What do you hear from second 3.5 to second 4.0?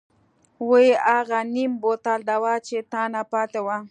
وه.